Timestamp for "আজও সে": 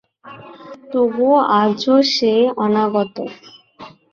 1.59-2.33